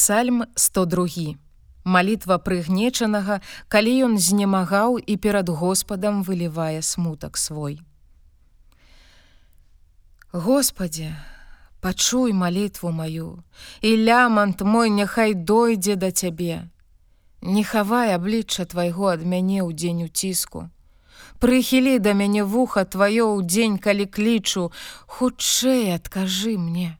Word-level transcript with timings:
Псальм 0.00 0.44
102. 0.56 1.36
Малітва 1.84 2.36
прыгнечанага, 2.40 3.34
калі 3.68 3.90
ён 4.06 4.12
знемагаў 4.16 4.94
і 4.96 5.16
перад 5.20 5.50
Господам 5.52 6.22
вылівае 6.24 6.80
смутак 6.80 7.36
свой. 7.36 7.74
Господе, 10.32 11.12
пачуй 11.84 12.32
малітву 12.32 12.92
маю, 12.96 13.44
і 13.82 13.90
лямант 14.08 14.64
мой 14.64 14.88
няхай 14.88 15.34
дойдзе 15.34 15.96
да 16.00 16.10
цябе. 16.10 16.64
Не 17.42 17.64
хавай 17.64 18.16
аблічча 18.16 18.64
твайго 18.64 19.12
ад 19.12 19.20
мяне 19.20 19.60
ў 19.60 19.76
дзень 19.76 20.08
уціску. 20.08 20.72
Прыхілі 21.44 22.00
да 22.00 22.16
мяне 22.16 22.40
вуха 22.40 22.88
тваё 22.88 23.36
ў 23.36 23.44
дзень, 23.44 23.76
калі 23.76 24.08
клічу, 24.08 24.72
хутчэй 25.04 25.92
адкажы 25.92 26.56
мне 26.56 26.96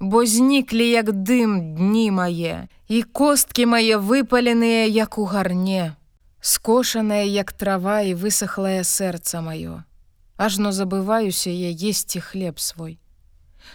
бо 0.00 0.26
зніклі 0.26 0.88
як 0.88 1.10
дым 1.10 1.74
дні 1.74 2.10
мае, 2.10 2.68
і 2.88 3.02
косткі 3.02 3.66
мае 3.66 3.98
выпаленыя 3.98 4.86
як 4.86 5.18
у 5.18 5.24
гарне, 5.24 5.96
скошанае 6.40 7.26
як 7.26 7.52
трава 7.52 8.00
і 8.02 8.14
высохлае 8.14 8.84
сэрца 8.84 9.42
маё. 9.42 9.82
Ажно 10.36 10.72
забываюся 10.72 11.50
я 11.50 11.70
есці 11.74 12.20
хлеб 12.20 12.60
свой. 12.60 12.98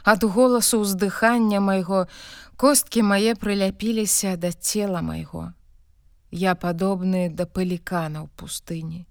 Ад 0.03 0.23
голасу 0.23 0.79
ўздыхання 0.81 1.59
майго 1.59 2.07
косткі 2.55 3.03
мае 3.03 3.35
прыляпіліся 3.35 4.37
да 4.37 4.51
цела 4.51 5.01
майго. 5.01 5.51
Я 6.31 6.55
падобны 6.55 7.29
да 7.29 7.45
пылікана 7.45 8.23
ў 8.23 8.27
пустыні. 8.39 9.05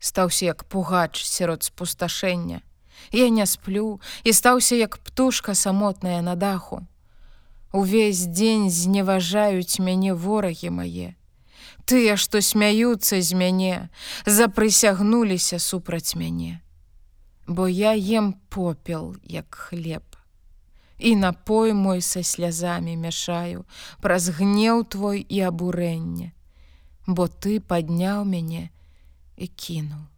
Стаўся 0.00 0.50
як 0.50 0.64
пугач 0.64 1.20
сярод 1.22 1.62
спусташэння. 1.62 2.64
Я 3.12 3.28
не 3.28 3.46
сплю 3.46 4.00
і 4.24 4.32
стаўся 4.32 4.76
як 4.76 4.98
птушка 4.98 5.54
самотная 5.54 6.22
на 6.22 6.34
даху. 6.34 6.86
Увесь 7.72 8.26
дзень 8.26 8.70
зневажаюць 8.70 9.78
мяне 9.78 10.14
ворагі 10.14 10.70
мае. 10.70 11.14
Тыя, 11.84 12.16
што 12.16 12.40
смяюцца 12.42 13.20
з 13.22 13.36
мяне, 13.36 13.88
запрысягнуліся 14.26 15.58
супраць 15.58 16.16
мяне. 16.16 16.60
Бо 17.46 17.68
я 17.68 17.92
ем 17.94 18.34
попел, 18.48 19.16
як 19.22 19.54
хлеб. 19.54 20.02
І 20.98 21.14
напой 21.16 21.72
мой 21.72 22.00
са 22.00 22.22
слязамі 22.22 22.96
мяшаю, 22.96 23.66
праз 24.00 24.28
гнеў 24.40 24.84
твой 24.88 25.20
і 25.20 25.40
абурэнне, 25.46 26.32
Бо 27.06 27.28
ты 27.28 27.60
падняў 27.60 28.24
мяне 28.24 28.70
і 29.36 29.46
кінуў. 29.46 30.15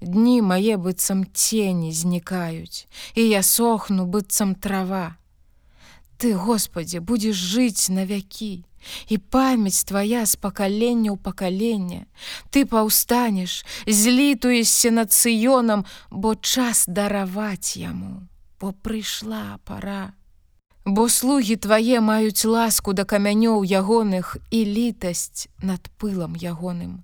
Дні 0.00 0.42
мае 0.42 0.78
быццам 0.78 1.26
цені 1.34 1.90
знікаюць, 1.92 2.86
і 3.14 3.28
я 3.28 3.42
сохну 3.42 4.06
быццам 4.06 4.54
трава. 4.54 5.18
Ты, 6.18 6.34
Господі, 6.34 7.00
будзеш 7.00 7.34
жыць 7.34 7.90
на 7.90 8.06
вякі, 8.06 8.62
і 9.08 9.18
памяць 9.18 9.82
твая 9.82 10.22
з 10.26 10.38
пакалення 10.38 11.10
ў 11.10 11.18
пакаленне. 11.18 12.06
Ты 12.50 12.62
паўстанеш, 12.62 13.66
злітуешся 13.86 14.90
над 14.94 15.10
сыёнам, 15.10 15.82
бо 16.10 16.34
час 16.34 16.86
дараваць 16.86 17.74
яму, 17.74 18.22
бо 18.60 18.70
прыйшла 18.70 19.58
пора. 19.64 20.14
Бо 20.86 21.08
слугі 21.10 21.58
твае 21.58 21.98
маюць 21.98 22.46
ласку 22.46 22.94
да 22.94 23.02
камянёў 23.02 23.66
ягоных 23.66 24.38
і 24.50 24.62
літасць 24.62 25.50
над 25.58 25.90
пылам 25.98 26.38
ягоным 26.38 27.02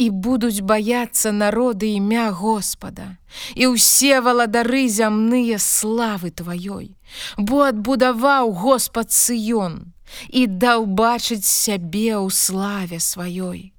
і 0.00 0.06
будуць 0.26 0.64
баяцца 0.64 1.32
народы 1.32 1.92
імя 1.96 2.30
Господа, 2.36 3.16
і 3.54 3.76
ўсе 3.76 4.20
валадары 4.24 4.88
зямныя 4.88 5.60
славы 5.60 6.32
тваёй, 6.32 6.96
бо 7.36 7.68
адбудаваў 7.68 8.54
Господ 8.64 9.12
сыён 9.12 9.92
і 10.28 10.46
даў 10.64 10.88
бачыць 11.02 11.44
сябе 11.44 12.16
ў 12.16 12.32
славе 12.32 12.98
сваёй. 12.98 13.76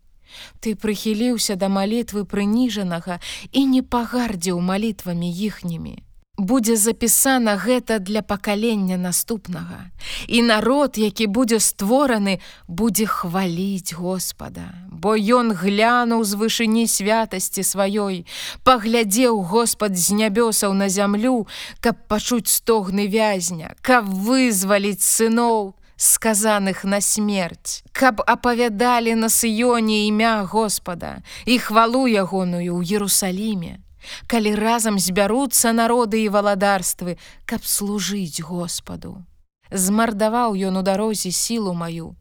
Ты 0.62 0.78
прыхіліўся 0.78 1.58
да 1.58 1.68
малітвы 1.74 2.24
прыніжанага 2.24 3.20
і 3.52 3.66
не 3.74 3.82
пагардзіў 3.82 4.62
малітвамі 4.62 5.28
іхнімі 5.28 5.98
будзе 6.42 6.76
запісана 6.76 7.56
гэта 7.56 8.00
для 8.00 8.22
пакалення 8.22 8.98
наступнага. 8.98 9.92
І 10.28 10.42
народ, 10.42 10.98
які 10.98 11.28
будзе 11.28 11.60
створаны, 11.60 12.40
будзе 12.68 13.06
хваліць 13.06 13.94
Господа, 13.94 14.74
Бо 15.02 15.18
ён 15.18 15.50
глянуў 15.58 16.22
з 16.22 16.38
вышыні 16.38 16.86
святасці 16.86 17.66
сваёй, 17.66 18.26
паглядзеў 18.62 19.42
Господ 19.50 19.98
з 19.98 20.14
нябёсаў 20.14 20.78
на 20.78 20.94
зямлю, 20.94 21.48
каб 21.82 22.06
пачуць 22.06 22.54
стогны 22.54 23.10
вязня, 23.10 23.74
каб 23.82 24.06
вызваліць 24.06 25.02
сыноў, 25.02 25.74
сказаных 25.98 26.86
на 26.86 27.02
смерць, 27.02 27.82
каб 27.92 28.22
апавядалі 28.22 29.18
на 29.18 29.34
сыёне 29.34 30.06
імя 30.06 30.46
Господа 30.46 31.26
і 31.50 31.58
хвалу 31.58 32.06
ягоную 32.06 32.70
ў 32.70 32.86
Ерусаліме 32.86 33.82
калі 34.28 34.56
разам 34.58 34.98
збяруцца 34.98 35.74
народы 35.78 36.26
і 36.26 36.30
валадарствы, 36.34 37.18
каб 37.46 37.62
служыць 37.66 38.42
Господу. 38.42 39.22
Змардаваў 39.70 40.58
ён 40.58 40.82
у 40.82 40.84
дарозе 40.86 41.30
сілу 41.30 41.74
маю, 41.78 42.18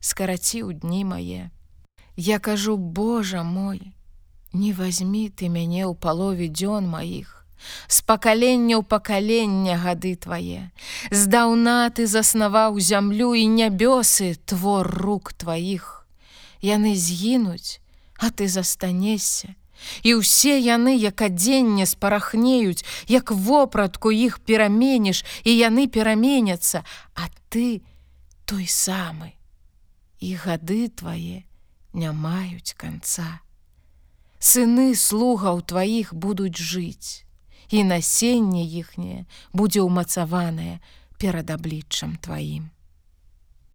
скараціў 0.00 0.70
дні 0.72 1.02
мае. 1.04 1.50
Я 2.16 2.38
кажу, 2.38 2.76
Божа 2.78 3.42
мой, 3.42 3.92
не 4.54 4.72
возьми 4.72 5.28
ты 5.28 5.48
мяне 5.52 5.84
ў 5.84 5.92
палове 5.92 6.48
дзён 6.48 6.88
маіх, 6.88 7.44
з 7.92 8.00
пакалення 8.08 8.80
ў 8.80 8.82
пакалення 8.88 9.76
гады 9.76 10.16
твае. 10.16 10.72
Здаўна 11.12 11.92
ты 11.92 12.08
заснаваў 12.08 12.80
зямлю 12.80 13.36
і 13.36 13.44
нябёсы 13.52 14.40
твор 14.48 14.88
рук 14.88 15.36
тваіх. 15.36 16.08
Яны 16.64 16.96
згінуць, 16.96 17.84
а 18.16 18.32
ты 18.32 18.48
застанешся, 18.48 19.52
І 20.02 20.24
ўсе 20.24 20.56
яны, 20.56 20.96
як 20.96 21.20
адзенне 21.20 21.84
спарахнеюць, 21.84 22.80
як 23.12 23.28
вопратку 23.28 24.08
іх 24.08 24.40
пераменіш, 24.40 25.20
і 25.44 25.52
яны 25.52 25.84
пераменяцца, 25.84 26.80
а 27.12 27.28
ты 27.52 27.84
той 28.48 28.64
самы. 28.64 29.36
І 30.16 30.32
гады 30.40 30.88
твае 30.88 31.44
не 31.96 32.12
маюць 32.12 32.76
канца. 32.76 33.40
Сыны 34.38 34.92
слугаў 34.94 35.64
тваіх 35.64 36.12
будуць 36.12 36.60
жыць, 36.60 37.24
і 37.72 37.82
насенне 37.88 38.62
іхняе 38.62 39.24
будзе 39.56 39.82
ўмацаванае 39.82 40.78
перад 41.18 41.50
абліччам 41.50 42.20
тваім. 42.20 42.68